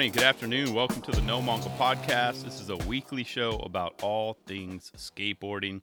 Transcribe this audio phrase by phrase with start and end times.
[0.00, 0.72] morning, good afternoon.
[0.72, 2.42] Welcome to the No Mongo Podcast.
[2.42, 5.82] This is a weekly show about all things skateboarding.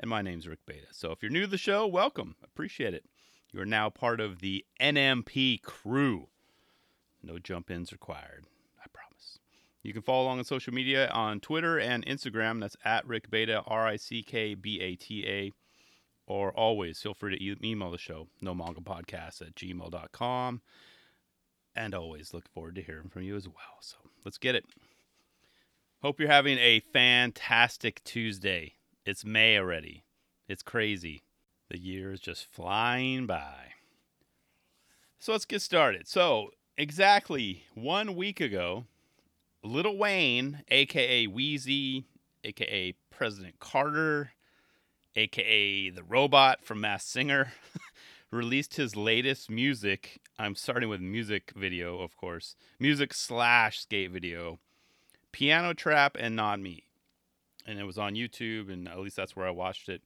[0.00, 0.88] And my name's Rick Bata.
[0.90, 2.34] So if you're new to the show, welcome.
[2.42, 3.04] Appreciate it.
[3.52, 6.26] You are now part of the NMP crew.
[7.22, 8.46] No jump ins required.
[8.84, 9.38] I promise.
[9.84, 12.58] You can follow along on social media on Twitter and Instagram.
[12.58, 15.52] That's at Rick Bata, R I C K B A T A.
[16.26, 20.60] Or always feel free to email the show, no mongo podcast at gmail.com
[21.78, 23.78] and always look forward to hearing from you as well.
[23.80, 24.64] So let's get it.
[26.02, 28.74] Hope you're having a fantastic Tuesday.
[29.06, 30.04] It's May already.
[30.48, 31.22] It's crazy.
[31.70, 33.72] The year is just flying by.
[35.18, 36.06] So let's get started.
[36.06, 38.84] So, exactly one week ago,
[39.64, 42.04] Lil Wayne, aka Weezy,
[42.44, 44.32] aka President Carter,
[45.16, 47.52] aka the robot from Masked Singer,
[48.30, 50.20] released his latest music.
[50.38, 52.56] I'm starting with music video, of course.
[52.78, 54.58] Music slash skate video.
[55.32, 56.84] Piano Trap and Not Me.
[57.66, 60.02] And it was on YouTube, and at least that's where I watched it.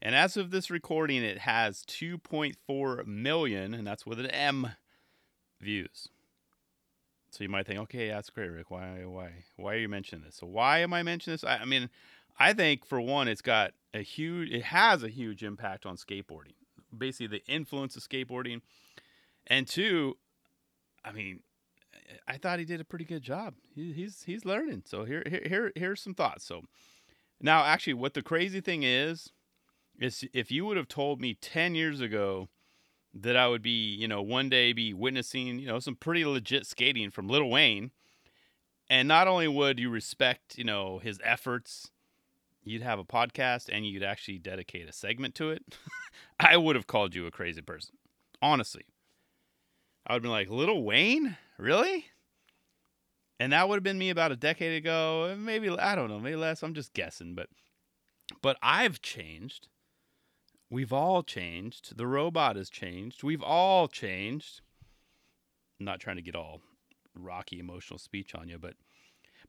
[0.00, 4.72] And as of this recording, it has 2.4 million, and that's with an M
[5.60, 6.08] views.
[7.30, 8.70] So you might think, okay, that's great, Rick.
[8.70, 10.36] Why, why, why are you mentioning this?
[10.36, 11.44] So why am I mentioning this?
[11.44, 11.90] I, I mean,
[12.38, 16.54] I think for one, it's got a huge, it has a huge impact on skateboarding
[16.98, 18.60] basically the influence of skateboarding.
[19.46, 20.16] And two,
[21.04, 21.40] I mean,
[22.26, 23.54] I thought he did a pretty good job.
[23.74, 24.82] He, he's he's learning.
[24.86, 26.44] So here here here here's some thoughts.
[26.44, 26.62] So
[27.40, 29.30] now actually what the crazy thing is
[29.98, 32.48] is if you would have told me 10 years ago
[33.12, 36.66] that I would be, you know, one day be witnessing, you know, some pretty legit
[36.66, 37.90] skating from Lil Wayne
[38.88, 41.90] and not only would you respect, you know, his efforts
[42.70, 45.64] you'd have a podcast and you'd actually dedicate a segment to it,
[46.40, 47.96] I would have called you a crazy person.
[48.40, 48.84] Honestly.
[50.06, 51.36] I would have been like, Lil Wayne?
[51.58, 52.06] Really?
[53.40, 55.36] And that would have been me about a decade ago.
[55.38, 56.62] Maybe I don't know, maybe less.
[56.62, 57.48] I'm just guessing, but
[58.42, 59.68] but I've changed.
[60.70, 61.96] We've all changed.
[61.96, 63.22] The robot has changed.
[63.22, 64.60] We've all changed.
[65.78, 66.60] I'm not trying to get all
[67.14, 68.74] rocky emotional speech on you, but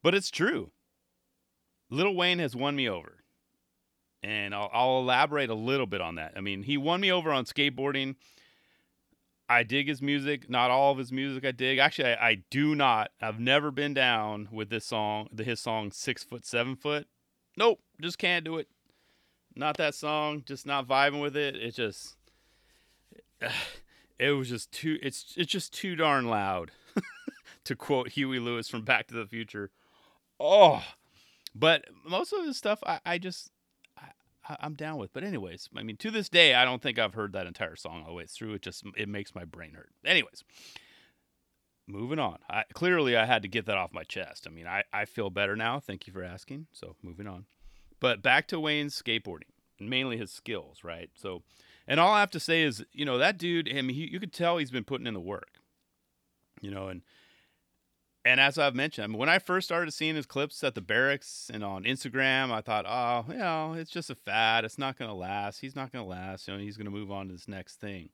[0.01, 0.71] but it's true.
[1.89, 3.15] Lil Wayne has won me over.
[4.21, 6.33] And I'll, I'll, elaborate a little bit on that.
[6.35, 8.15] I mean, he won me over on skateboarding.
[9.47, 10.49] I dig his music.
[10.49, 11.79] Not all of his music I dig.
[11.79, 13.11] Actually, I, I do not.
[13.21, 17.07] I've never been down with this song, the, his song Six Foot, Seven Foot.
[17.57, 18.67] Nope, just can't do it.
[19.55, 20.43] Not that song.
[20.45, 21.55] Just not vibing with it.
[21.55, 22.17] It just,
[24.19, 24.99] it was just too.
[25.01, 26.71] It's it's just too darn loud.
[27.63, 29.71] to quote Huey Lewis from Back to the Future.
[30.39, 30.83] Oh,
[31.55, 33.51] but most of the stuff, I, I just
[33.97, 35.13] I, I'm down with.
[35.13, 38.01] But anyways, I mean, to this day, I don't think I've heard that entire song
[38.01, 38.55] all the way through.
[38.55, 39.91] It just it makes my brain hurt.
[40.05, 40.43] Anyways,
[41.87, 42.37] moving on.
[42.49, 44.47] I, clearly, I had to get that off my chest.
[44.47, 45.79] I mean, I, I feel better now.
[45.79, 46.67] Thank you for asking.
[46.71, 47.45] So moving on.
[47.99, 51.09] But back to Wayne's skateboarding, mainly his skills, right?
[51.15, 51.43] So,
[51.87, 54.19] and all I have to say is, you know, that dude, I mean, he, you
[54.19, 55.59] could tell he's been putting in the work,
[56.61, 57.01] you know, and
[58.29, 60.81] and as I've mentioned, I mean, when I first started seeing his clips at the
[60.81, 64.65] barracks and on Instagram, I thought, oh, you know, it's just a fad.
[64.65, 65.61] It's not going to last.
[65.61, 66.47] He's not going to last.
[66.47, 68.09] You know, he's going to move on to this next thing.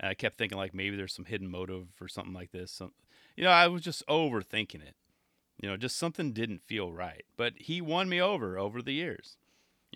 [0.00, 2.72] And I kept thinking like maybe there's some hidden motive or something like this.
[2.72, 2.90] Some,
[3.36, 4.96] you know, I was just overthinking it.
[5.62, 7.22] You know, just something didn't feel right.
[7.36, 9.36] But he won me over over the years.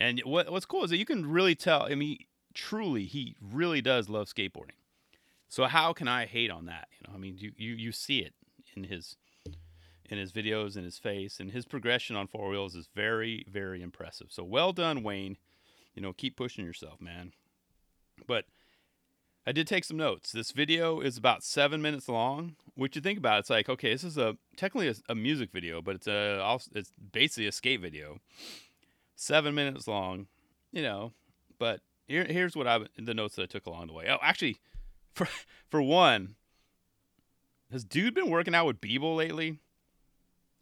[0.01, 1.83] And what what's cool is that you can really tell.
[1.83, 2.19] I mean,
[2.55, 4.78] truly, he really does love skateboarding.
[5.49, 6.87] So how can I hate on that?
[6.93, 8.34] You know, I mean, you you you see it
[8.84, 9.16] in his
[10.11, 13.83] in his videos and his face and his progression on four wheels is very very
[13.83, 14.28] impressive.
[14.31, 15.37] So well done, Wayne.
[15.94, 17.33] You know, keep pushing yourself, man.
[18.27, 18.44] But
[19.47, 20.31] I did take some notes.
[20.31, 22.56] This video is about seven minutes long.
[22.75, 25.50] Which you think about, it, it's like okay, this is a technically a, a music
[25.50, 28.19] video, but it's a it's basically a skate video.
[29.16, 30.28] Seven minutes long,
[30.71, 31.13] you know.
[31.59, 34.07] But here, here's what I the notes that I took along the way.
[34.09, 34.60] Oh, actually,
[35.15, 35.28] for
[35.69, 36.36] for one,
[37.70, 39.59] has dude been working out with Beeble lately?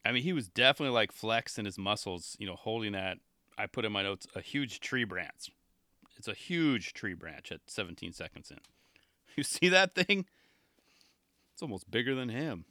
[0.05, 3.19] I mean, he was definitely like flexing his muscles, you know, holding that.
[3.59, 5.51] I put in my notes a huge tree branch.
[6.17, 8.59] It's a huge tree branch at 17 seconds in.
[9.37, 10.25] You see that thing?
[11.53, 12.65] It's almost bigger than him.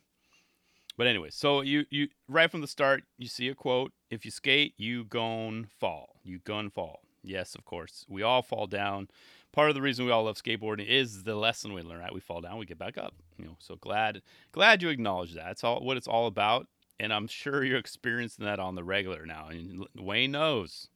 [0.98, 4.32] But anyway, so you you right from the start, you see a quote: "If you
[4.32, 6.16] skate, you gon' fall.
[6.24, 9.10] You gon' fall." Yes, of course, we all fall down
[9.56, 12.02] part of the reason we all love skateboarding is the lesson we learn.
[12.02, 13.14] Right, we fall down, we get back up.
[13.40, 14.22] You know, so glad
[14.52, 15.52] glad you acknowledge that.
[15.52, 16.68] It's all what it's all about,
[17.00, 19.48] and I'm sure you're experiencing that on the regular now.
[19.50, 20.90] And Wayne knows,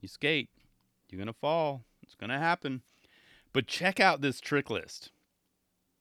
[0.00, 0.48] you skate,
[1.08, 1.84] you're gonna fall.
[2.02, 2.82] It's gonna happen.
[3.52, 5.10] But check out this trick list.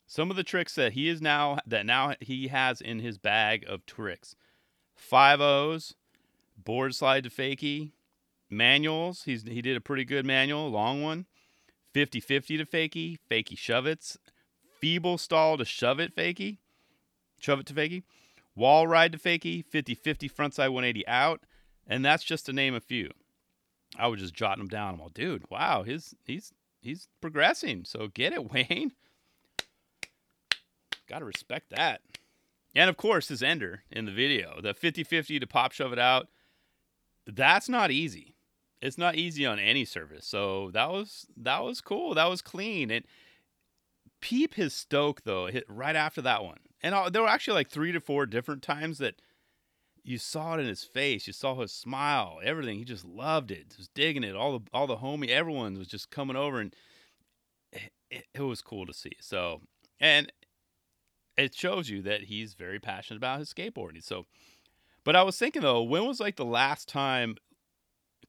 [0.09, 3.63] some of the tricks that he is now that now he has in his bag
[3.69, 4.35] of tricks.
[4.95, 5.93] Five O's,
[6.57, 7.91] board slide to fakie,
[8.49, 9.23] manuals.
[9.23, 11.27] He's he did a pretty good manual, long one.
[11.93, 14.15] 50-50 to fakie, fakie shove it,
[14.79, 16.57] feeble stall to shove it fakie,
[17.39, 18.03] shove it to fakie,
[18.55, 21.41] wall ride to fakie, 50-50 frontside 180 out,
[21.87, 23.09] and that's just to name a few.
[23.97, 24.95] I was just jotting them down.
[24.95, 27.85] I'm all, dude, wow, his he's he's progressing.
[27.85, 28.93] So get it, Wayne.
[31.07, 32.01] Gotta respect that.
[32.75, 35.99] And of course, his ender in the video, the 50 50 to pop shove it
[35.99, 36.27] out,
[37.25, 38.35] that's not easy.
[38.81, 40.25] It's not easy on any service.
[40.25, 42.13] So that was that was cool.
[42.13, 42.91] That was clean.
[42.91, 43.05] And
[44.21, 46.59] peep his stoke though, hit right after that one.
[46.81, 49.21] And there were actually like three to four different times that
[50.03, 51.27] you saw it in his face.
[51.27, 52.79] You saw his smile, everything.
[52.79, 53.75] He just loved it.
[53.75, 54.35] Just digging it.
[54.35, 56.73] All the all the homie, everyone was just coming over, and
[58.09, 59.13] it, it was cool to see.
[59.19, 59.61] So,
[59.99, 60.31] and
[61.37, 64.03] it shows you that he's very passionate about his skateboarding.
[64.03, 64.25] So,
[65.03, 67.35] but I was thinking though, when was like the last time?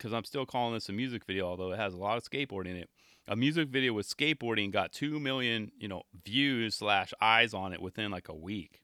[0.00, 2.70] Because I'm still calling this a music video, although it has a lot of skateboarding
[2.70, 2.88] in it.
[3.28, 7.82] A music video with skateboarding got two million, you know, views slash eyes on it
[7.82, 8.80] within like a week.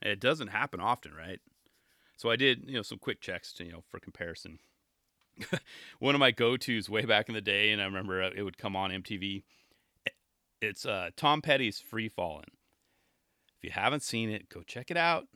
[0.00, 1.40] It doesn't happen often, right?
[2.16, 4.60] So I did, you know, some quick checks to, you know, for comparison.
[5.98, 8.56] One of my go-tos way back in the day, and I remember uh, it would
[8.56, 9.42] come on MTV.
[10.62, 12.44] It's uh, Tom Petty's "Free Fallin'."
[13.58, 15.26] If you haven't seen it, go check it out.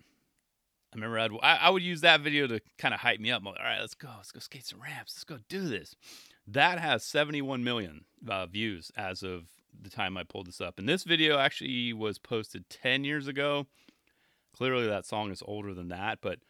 [0.92, 3.44] I remember I'd, I, I would use that video to kind of hype me up.
[3.44, 4.08] Like, All right, let's go.
[4.16, 5.14] Let's go skate some ramps.
[5.14, 5.94] Let's go do this.
[6.46, 9.44] That has 71 million uh, views as of
[9.81, 10.78] the time I pulled this up.
[10.78, 13.66] And this video actually was posted 10 years ago.
[14.52, 16.40] Clearly, that song is older than that, but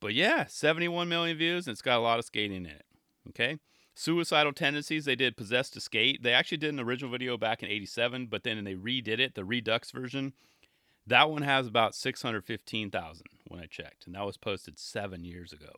[0.00, 2.84] but yeah, 71 million views, and it's got a lot of skating in it.
[3.30, 3.58] Okay.
[3.94, 6.22] Suicidal Tendencies, they did Possessed to Skate.
[6.22, 9.44] They actually did an original video back in 87, but then they redid it, the
[9.44, 10.34] Redux version.
[11.06, 15.72] That one has about 615,000 when I checked, and that was posted seven years ago.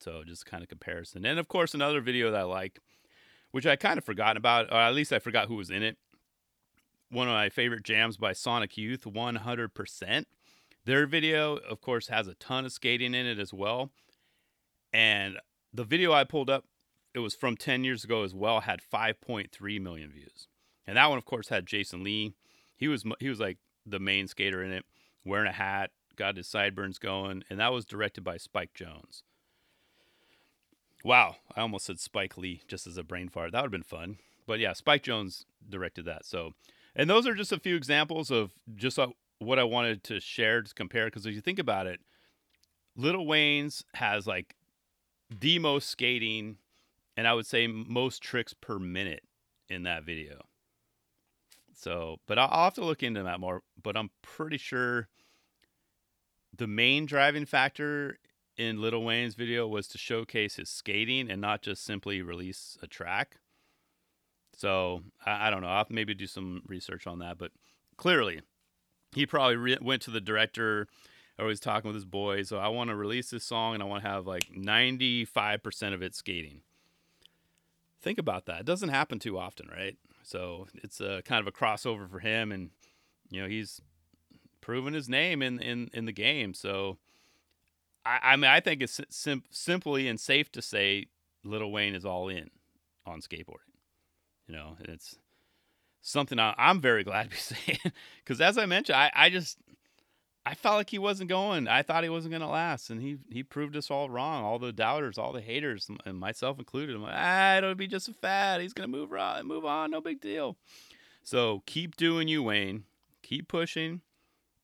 [0.00, 1.24] So just kind of comparison.
[1.24, 2.80] And of course, another video that I like,
[3.52, 5.96] which I kind of forgotten about, or at least I forgot who was in it.
[7.10, 10.24] One of my favorite jams by Sonic Youth, 100%.
[10.84, 13.90] Their video, of course, has a ton of skating in it as well.
[14.92, 15.38] And
[15.72, 16.64] the video I pulled up,
[17.14, 20.48] it was from 10 years ago as well, had 5.3 million views.
[20.86, 22.32] And that one, of course, had Jason Lee.
[22.74, 24.84] He was he was like the main skater in it,
[25.24, 29.22] wearing a hat, got his sideburns going, and that was directed by Spike Jonze.
[31.04, 33.52] Wow, I almost said Spike Lee just as a brain fart.
[33.52, 34.18] That would have been fun.
[34.46, 36.24] But yeah, Spike Jonze directed that.
[36.24, 36.52] So,
[36.94, 38.98] and those are just a few examples of just
[39.38, 42.00] what I wanted to share to compare because if you think about it,
[42.96, 44.54] Lil Wayne's has like
[45.30, 46.58] the most skating
[47.16, 49.24] and I would say most tricks per minute
[49.68, 50.42] in that video.
[51.82, 53.62] So, but I'll, have to look into that more.
[53.82, 55.08] But I'm pretty sure
[56.56, 58.20] the main driving factor
[58.56, 62.86] in Lil Wayne's video was to showcase his skating and not just simply release a
[62.86, 63.38] track.
[64.56, 65.68] So I, I don't know.
[65.68, 67.36] I'll maybe do some research on that.
[67.36, 67.50] But
[67.96, 68.42] clearly,
[69.10, 70.86] he probably re- went to the director
[71.36, 72.48] or was talking with his boys.
[72.48, 76.00] So I want to release this song and I want to have like 95% of
[76.00, 76.60] it skating.
[78.00, 78.60] Think about that.
[78.60, 79.96] It doesn't happen too often, right?
[80.22, 82.70] So it's a kind of a crossover for him, and
[83.30, 83.80] you know he's
[84.60, 86.54] proven his name in in in the game.
[86.54, 86.98] So
[88.04, 91.06] I, I mean, I think it's sim- simply and safe to say
[91.44, 92.50] Lil Wayne is all in
[93.06, 93.72] on skateboarding.
[94.46, 95.16] You know, it's
[96.00, 97.92] something I, am very glad to be saying
[98.24, 99.58] because as I mentioned, I, I just
[100.44, 101.68] I felt like he wasn't going.
[101.68, 104.44] I thought he wasn't going to last, and he he proved us all wrong.
[104.44, 106.96] All the doubters, all the haters, and myself included.
[106.96, 108.60] I'm like, ah, it'll be just a fad.
[108.60, 110.56] He's going to move on, move on, no big deal.
[111.22, 112.84] So keep doing you, Wayne.
[113.22, 114.00] Keep pushing,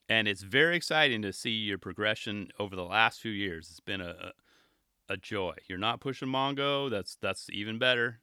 [0.09, 3.69] and it's very exciting to see your progression over the last few years.
[3.69, 4.33] It's been a
[5.07, 5.55] a, joy.
[5.67, 6.89] You're not pushing Mongo.
[6.89, 8.19] That's that's even better.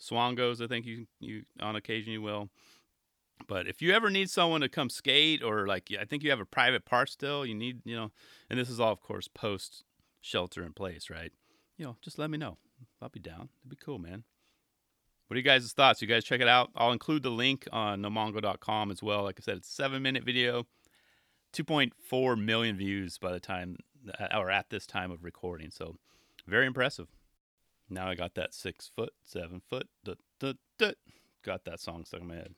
[0.00, 2.50] Swangos, I think you you on occasion you will.
[3.46, 6.40] But if you ever need someone to come skate or like I think you have
[6.40, 8.10] a private park still, you need, you know,
[8.48, 9.84] and this is all of course post
[10.20, 11.32] shelter in place, right?
[11.76, 12.58] You know, just let me know.
[13.02, 13.48] I'll be down.
[13.62, 14.24] It'd be cool, man.
[15.26, 16.00] What are you guys' thoughts?
[16.00, 16.70] You guys check it out.
[16.76, 19.24] I'll include the link on nomongo.com as well.
[19.24, 20.66] Like I said, it's seven minute video,
[21.54, 23.78] 2.4 million views by the time
[24.18, 25.70] uh, or at this time of recording.
[25.70, 25.96] So
[26.46, 27.08] very impressive.
[27.88, 30.92] Now I got that six foot, seven foot, duh, duh, duh.
[31.42, 32.54] got that song stuck in my head.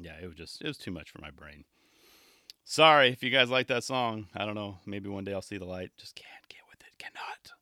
[0.00, 1.64] Yeah, it was just it was too much for my brain.
[2.64, 4.26] Sorry if you guys like that song.
[4.34, 4.78] I don't know.
[4.84, 5.90] Maybe one day I'll see the light.
[5.96, 6.98] Just can't get with it.
[6.98, 7.52] Cannot.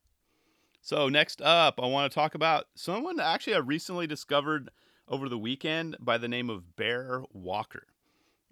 [0.82, 4.70] So next up, I want to talk about someone actually I recently discovered
[5.08, 7.86] over the weekend by the name of Bear Walker.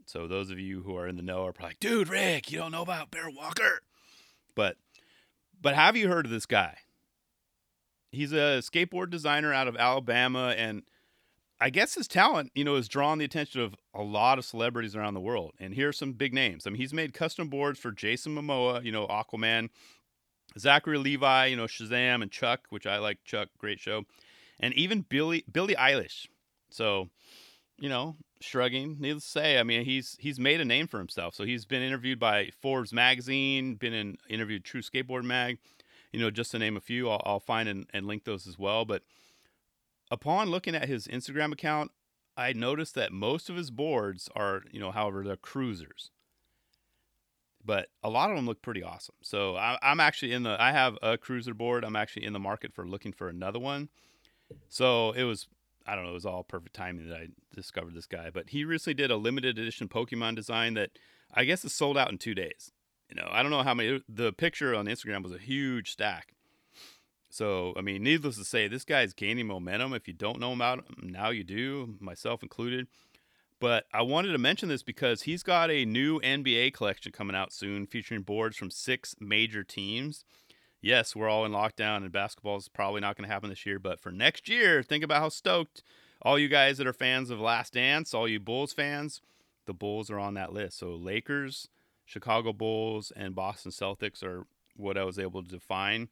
[0.06, 2.58] So those of you who are in the know are probably like, dude, Rick, you
[2.58, 3.80] don't know about Bear Walker.
[4.54, 4.76] But
[5.60, 6.76] but have you heard of this guy?
[8.12, 10.82] He's a skateboard designer out of Alabama and
[11.60, 14.96] I guess his talent, you know, has drawn the attention of a lot of celebrities
[14.96, 15.52] around the world.
[15.58, 16.66] And here are some big names.
[16.66, 19.70] I mean, he's made custom boards for Jason Momoa, you know, Aquaman,
[20.58, 24.04] Zachary Levi, you know, Shazam and Chuck, which I like Chuck, great show.
[24.60, 26.26] And even Billy Billie Eilish.
[26.70, 27.08] So,
[27.78, 31.34] you know, shrugging, needless to say, I mean, he's he's made a name for himself.
[31.34, 35.58] So he's been interviewed by Forbes magazine, been in interviewed True Skateboard Mag,
[36.12, 37.08] you know, just to name a few.
[37.10, 38.84] I'll, I'll find and, and link those as well.
[38.84, 39.02] But
[40.10, 41.90] upon looking at his Instagram account,
[42.36, 46.10] I noticed that most of his boards are, you know, however, they're cruisers.
[47.64, 49.14] But a lot of them look pretty awesome.
[49.22, 51.84] So I, I'm actually in the, I have a cruiser board.
[51.84, 53.88] I'm actually in the market for looking for another one.
[54.68, 55.46] So it was,
[55.86, 58.30] I don't know, it was all perfect timing that I discovered this guy.
[58.32, 60.90] But he recently did a limited edition Pokemon design that
[61.32, 62.72] I guess is sold out in two days.
[63.08, 66.34] You know, I don't know how many, the picture on Instagram was a huge stack.
[67.34, 69.92] So, I mean, needless to say, this guy's gaining momentum.
[69.92, 72.86] If you don't know about him, mm, now you do, myself included.
[73.58, 77.52] But I wanted to mention this because he's got a new NBA collection coming out
[77.52, 80.24] soon featuring boards from six major teams.
[80.80, 83.80] Yes, we're all in lockdown and basketball is probably not going to happen this year,
[83.80, 85.82] but for next year, think about how stoked
[86.22, 89.20] all you guys that are fans of Last Dance, all you Bulls fans,
[89.66, 90.78] the Bulls are on that list.
[90.78, 91.66] So Lakers,
[92.04, 96.10] Chicago Bulls, and Boston Celtics are what I was able to define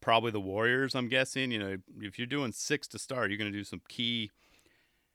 [0.00, 0.94] probably the Warriors.
[0.94, 1.50] I'm guessing.
[1.50, 4.30] You know, if you're doing six to start, you're going to do some key,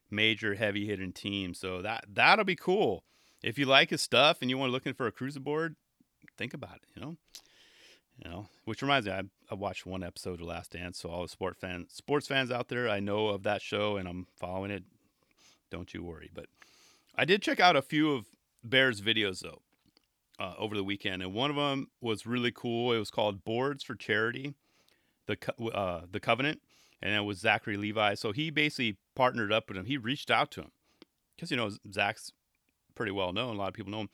[0.09, 1.59] major, heavy hitting teams.
[1.59, 3.03] So that that'll be cool.
[3.43, 5.75] If you like his stuff and you want to looking for a cruiser board,
[6.37, 6.89] think about it.
[6.95, 7.17] You know,
[8.23, 8.47] you know.
[8.65, 10.99] Which reminds me, I, I watched one episode of Last Dance.
[10.99, 14.07] So all the sport fans, sports fans out there, I know of that show and
[14.07, 14.83] I'm following it.
[15.69, 16.29] Don't you worry.
[16.33, 16.47] But
[17.15, 18.25] I did check out a few of
[18.63, 19.61] Bear's videos though.
[20.37, 22.91] Uh, over the weekend, and one of them was really cool.
[22.91, 24.53] It was called Boards for Charity,
[25.27, 25.37] the
[25.73, 26.61] uh, the covenant,
[27.01, 28.15] and it was Zachary Levi.
[28.15, 29.85] So he basically partnered up with him.
[29.85, 30.71] He reached out to him
[31.35, 32.31] because you know Zach's
[32.95, 33.55] pretty well known.
[33.55, 34.09] A lot of people know him,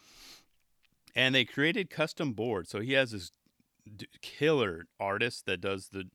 [1.15, 2.69] and they created custom boards.
[2.69, 3.31] So he has this
[4.21, 6.09] killer artist that does the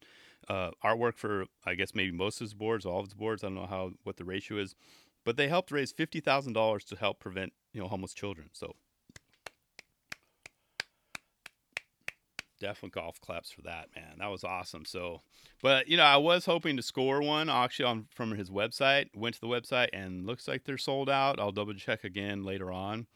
[0.48, 3.42] uh, artwork for I guess maybe most of his boards, all of his boards.
[3.42, 4.74] I don't know how what the ratio is,
[5.24, 8.50] but they helped raise fifty thousand dollars to help prevent you know homeless children.
[8.52, 8.74] So
[12.60, 14.18] definitely golf claps for that, man.
[14.18, 14.84] That was awesome.
[14.84, 15.22] So,
[15.62, 19.08] but you know, I was hoping to score one actually on from his website.
[19.14, 21.38] Went to the website and looks like they're sold out.
[21.38, 23.06] I'll double check again later on.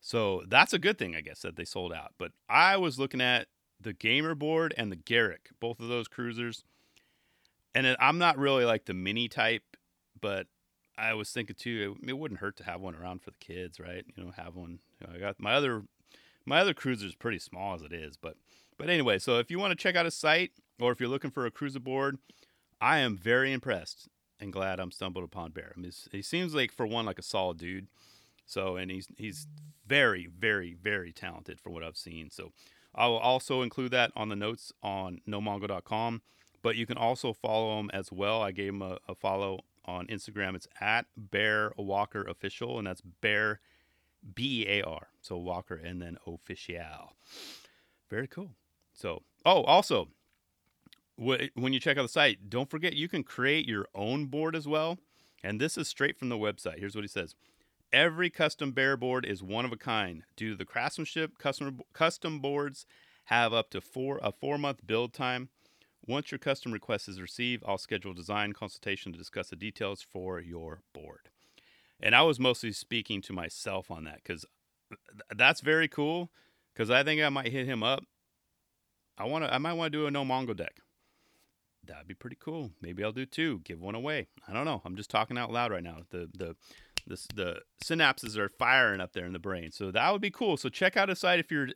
[0.00, 2.12] So that's a good thing, I guess, that they sold out.
[2.18, 3.48] But I was looking at
[3.80, 6.64] the gamer board and the Garrick, both of those cruisers,
[7.74, 9.76] and I'm not really like the mini type,
[10.20, 10.46] but
[10.98, 13.80] I was thinking too, it, it, wouldn't hurt to have one around for the kids,
[13.80, 14.04] right?
[14.14, 14.80] You know, have one.
[15.00, 15.84] You know, I got my other
[16.44, 18.36] my other cruiser is pretty small as it is, but
[18.80, 21.30] but anyway, so if you want to check out his site or if you're looking
[21.30, 22.16] for a cruiser board,
[22.80, 24.08] I am very impressed
[24.40, 25.74] and glad I'm stumbled upon Bear.
[25.76, 27.88] I mean, he seems like for one like a solid dude.
[28.46, 29.46] So and he's he's
[29.86, 32.30] very very very talented for what I've seen.
[32.30, 32.52] So
[32.94, 36.22] I will also include that on the notes on nomongo.com.
[36.62, 38.42] But you can also follow him as well.
[38.42, 40.54] I gave him a, a follow on Instagram.
[40.54, 43.60] It's at Bear Walker Official, and that's Bear
[44.34, 45.08] B A R.
[45.20, 47.12] So Walker and then official.
[48.10, 48.50] Very cool.
[49.00, 50.08] So, oh, also,
[51.16, 54.68] when you check out the site, don't forget you can create your own board as
[54.68, 54.98] well.
[55.42, 56.80] And this is straight from the website.
[56.80, 57.34] Here's what he says.
[57.94, 60.22] Every custom bear board is one of a kind.
[60.36, 62.84] Due to the craftsmanship, custom custom boards
[63.24, 65.48] have up to four a four month build time.
[66.06, 70.02] Once your custom request is received, I'll schedule a design consultation to discuss the details
[70.02, 71.30] for your board.
[72.00, 74.44] And I was mostly speaking to myself on that because
[75.34, 76.30] that's very cool.
[76.74, 78.04] Because I think I might hit him up
[79.18, 79.52] I want to.
[79.52, 80.80] I might want to do a no Mongo deck.
[81.86, 82.70] That'd be pretty cool.
[82.80, 83.60] Maybe I'll do two.
[83.64, 84.28] Give one away.
[84.46, 84.82] I don't know.
[84.84, 85.98] I'm just talking out loud right now.
[86.10, 86.56] The the
[87.06, 89.72] the, the synapses are firing up there in the brain.
[89.72, 90.56] So that would be cool.
[90.56, 91.68] So check out a site if you're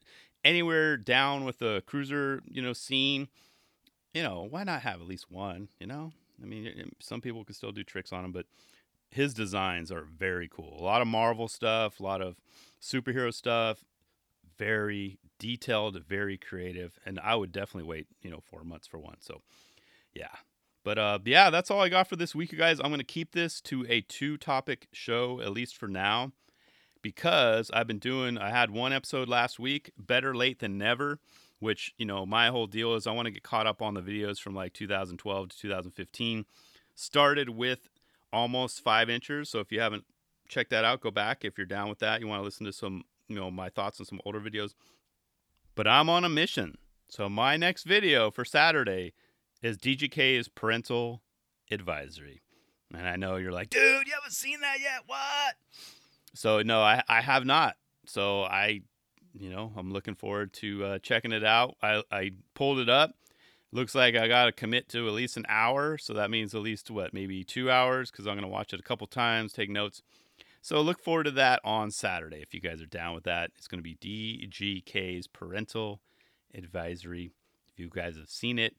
[0.45, 3.29] anywhere down with the cruiser, you know, scene.
[4.12, 5.69] You know, why not have at least one?
[5.81, 6.12] You know,
[6.43, 8.47] I mean, some people can still do tricks on them, but
[9.11, 10.76] his designs are very cool.
[10.79, 12.37] A lot of Marvel stuff, a lot of
[12.81, 13.85] superhero stuff.
[14.58, 19.16] Very detailed, very creative, and I would definitely wait, you know, four months for one.
[19.20, 19.42] So,
[20.14, 20.28] yeah.
[20.84, 22.78] But uh, yeah, that's all I got for this week, you guys.
[22.78, 26.32] I'm to keep this to a two topic show, at least for now,
[27.02, 31.20] because I've been doing, I had one episode last week, Better Late Than Never,
[31.58, 34.02] which, you know, my whole deal is I want to get caught up on the
[34.02, 36.44] videos from like 2012 to 2015.
[36.94, 37.88] Started with
[38.32, 39.49] almost five inches.
[39.49, 40.04] So if you haven't
[40.49, 41.44] checked that out, go back.
[41.44, 44.00] If you're down with that, you want to listen to some, you know, my thoughts
[44.00, 44.75] on some older videos.
[45.75, 46.78] But I'm on a mission.
[47.09, 49.12] So my next video for Saturday
[49.62, 51.23] is DGK's parental
[51.71, 52.43] advisory.
[52.93, 55.02] And I know you're like, dude, you haven't seen that yet.
[55.07, 55.54] What?
[56.35, 57.76] So no, I, I have not.
[58.07, 58.83] So I,
[59.33, 61.76] you know, I'm looking forward to uh, checking it out.
[61.83, 63.14] I, I pulled it up.
[63.73, 65.99] Looks like I got to commit to at least an hour.
[65.99, 68.78] So that means at least what, maybe two hours because I'm going to watch it
[68.78, 70.02] a couple times, take notes.
[70.64, 73.50] So look forward to that on Saturday if you guys are down with that.
[73.59, 76.00] It's going to be DGK's parental
[76.54, 77.33] advisory.
[77.71, 78.75] If you guys have seen it,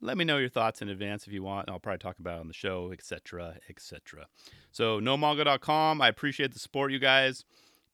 [0.00, 1.70] let me know your thoughts in advance if you want.
[1.70, 4.26] I'll probably talk about it on the show, etc., etc.
[4.72, 6.02] So, nomongo.com.
[6.02, 7.44] I appreciate the support, you guys,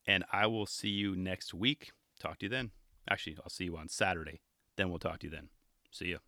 [0.07, 1.93] and I will see you next week.
[2.19, 2.71] Talk to you then.
[3.11, 4.41] Actually, I'll see you on Saturday.
[4.77, 5.51] Then we'll talk to you then.
[5.91, 6.21] See you.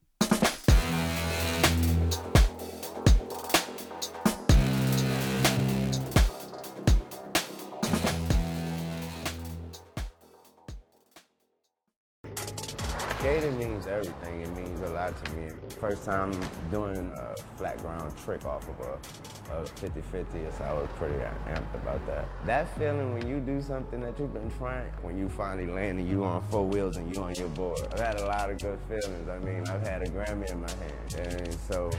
[13.27, 14.43] Skating means everything.
[14.43, 15.51] It means a lot to me.
[15.81, 16.31] First time
[16.71, 21.75] doing a flat ground trick off of a, a 50-50, so I was pretty amped
[21.75, 22.29] about that.
[22.45, 26.09] That feeling when you do something that you've been trying, when you finally land and
[26.09, 27.81] you on four wheels and you on your board.
[27.91, 29.29] I've had a lot of good feelings.
[29.29, 31.91] I mean, I've had a Grammy in my hand, and so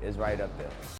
[0.00, 0.97] it's right up there.